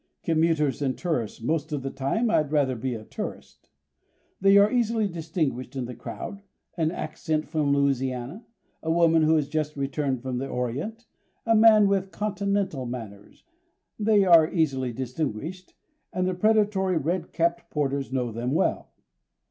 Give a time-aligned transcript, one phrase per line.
[0.23, 3.69] Commuters and tourists, most of the time I'd rather be a tourist.
[4.39, 6.41] They are easily distinguished in the crowd,
[6.75, 8.43] an accent from Louisiana,
[8.81, 11.05] a woman who has just returned from the Orient,
[11.45, 13.43] a man with continental manners,
[13.99, 15.75] they are easily distinguished,
[16.11, 18.91] and the predatory red capped porters know them well.